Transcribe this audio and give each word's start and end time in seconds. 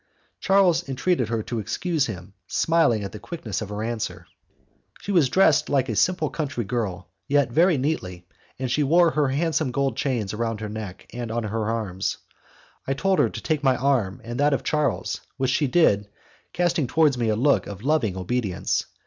Charles 0.39 0.89
entreated 0.89 1.27
her 1.29 1.43
to 1.43 1.59
excuse 1.59 2.07
him, 2.07 2.33
smiling 2.47 3.03
at 3.03 3.11
the 3.11 3.19
quickness 3.19 3.61
of 3.61 3.69
her 3.69 3.83
answer. 3.83 4.25
She 5.01 5.11
was 5.11 5.29
dressed 5.29 5.69
like 5.69 5.89
a 5.89 5.95
simple 5.95 6.31
country 6.31 6.63
girl, 6.63 7.11
yet 7.27 7.51
very 7.51 7.77
neatly, 7.77 8.25
and 8.57 8.71
she 8.71 8.81
wore 8.81 9.11
her 9.11 9.27
handsome 9.27 9.69
gold 9.69 9.95
chains 9.95 10.33
round 10.33 10.59
her 10.59 10.69
neck 10.69 11.05
and 11.13 11.29
on 11.29 11.43
her 11.43 11.69
arms. 11.69 12.17
I 12.87 12.95
told 12.95 13.19
her 13.19 13.29
to 13.29 13.41
take 13.41 13.61
my 13.61 13.75
arm 13.77 14.21
and 14.23 14.39
that 14.39 14.53
of 14.53 14.63
Charles, 14.63 15.21
which 15.37 15.51
she 15.51 15.67
did, 15.67 16.09
casting 16.51 16.87
towards 16.87 17.15
me 17.15 17.29
a 17.29 17.35
look 17.35 17.67
of 17.67 17.83
loving 17.83 18.17
obedience. 18.17 18.87